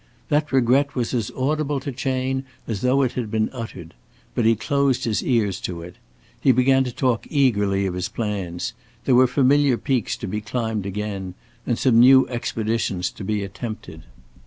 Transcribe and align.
That 0.29 0.51
regret 0.51 0.95
was 0.95 1.13
as 1.13 1.29
audible 1.37 1.79
to 1.81 1.91
Chayne 1.91 2.43
as 2.67 2.81
though 2.81 3.03
it 3.03 3.11
had 3.11 3.29
been 3.29 3.51
uttered. 3.53 3.93
But 4.33 4.45
he 4.45 4.55
closed 4.55 5.03
his 5.03 5.21
ears 5.21 5.61
to 5.61 5.83
it. 5.83 5.97
He 6.39 6.51
began 6.51 6.83
to 6.85 6.91
talk 6.91 7.27
eagerly 7.29 7.85
of 7.85 7.93
his 7.93 8.09
plans. 8.09 8.73
There 9.05 9.13
were 9.13 9.27
familiar 9.27 9.77
peaks 9.77 10.17
to 10.17 10.27
be 10.27 10.41
climbed 10.41 10.87
again 10.87 11.35
and 11.67 11.77
some 11.77 11.99
new 11.99 12.27
expeditions 12.29 13.11
to 13.11 13.23
be 13.23 13.43
attempted. 13.43 14.01